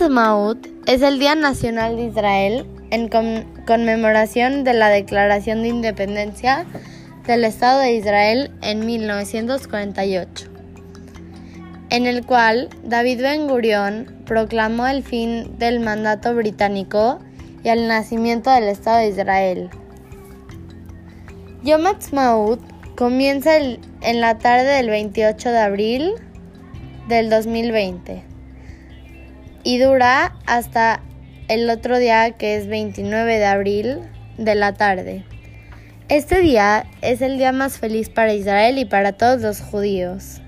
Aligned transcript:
Ha'atzmaut 0.00 0.68
es 0.86 1.02
el 1.02 1.18
Día 1.18 1.34
Nacional 1.34 1.96
de 1.96 2.04
Israel 2.04 2.66
en 2.90 3.08
conmemoración 3.08 4.62
de 4.62 4.72
la 4.72 4.90
Declaración 4.90 5.62
de 5.62 5.68
Independencia 5.68 6.66
del 7.26 7.44
Estado 7.44 7.80
de 7.80 7.94
Israel 7.94 8.52
en 8.62 8.86
1948, 8.86 10.46
en 11.90 12.06
el 12.06 12.24
cual 12.24 12.68
David 12.84 13.22
Ben 13.22 13.48
Gurión 13.48 14.22
proclamó 14.24 14.86
el 14.86 15.02
fin 15.02 15.58
del 15.58 15.80
mandato 15.80 16.32
británico 16.32 17.18
y 17.64 17.68
el 17.68 17.88
nacimiento 17.88 18.50
del 18.50 18.64
Estado 18.64 18.98
de 18.98 19.08
Israel. 19.08 19.70
Yom 21.64 21.86
Ha'atzmaut 21.86 22.60
comienza 22.94 23.56
en 23.56 24.20
la 24.20 24.38
tarde 24.38 24.76
del 24.76 24.90
28 24.90 25.50
de 25.50 25.58
abril 25.58 26.12
del 27.08 27.30
2020 27.30 28.37
y 29.68 29.76
dura 29.76 30.34
hasta 30.46 31.02
el 31.48 31.68
otro 31.68 31.98
día 31.98 32.30
que 32.38 32.56
es 32.56 32.68
29 32.68 33.36
de 33.36 33.44
abril 33.44 33.98
de 34.38 34.54
la 34.54 34.72
tarde. 34.72 35.26
Este 36.08 36.40
día 36.40 36.86
es 37.02 37.20
el 37.20 37.36
día 37.36 37.52
más 37.52 37.76
feliz 37.76 38.08
para 38.08 38.32
Israel 38.32 38.78
y 38.78 38.86
para 38.86 39.12
todos 39.12 39.42
los 39.42 39.60
judíos. 39.60 40.40